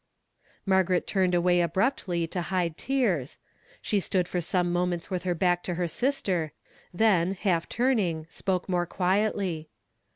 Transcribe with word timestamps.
Maigaret 0.67 1.05
turned 1.05 1.35
away 1.35 1.61
abruptly 1.61 2.25
to 2.25 2.41
hide 2.41 2.75
tears. 2.75 3.37
She 3.83 3.99
stood 3.99 4.27
for 4.27 4.41
some 4.41 4.73
moments 4.73 5.11
with 5.11 5.21
her 5.25 5.35
back 5.35 5.61
to 5.65 5.75
her 5.75 5.87
sister, 5.87 6.53
then, 6.91 7.33
half 7.35 7.69
turning, 7.69 8.25
spoke 8.27 8.67
more 8.67 8.87
quietly. 8.87 9.69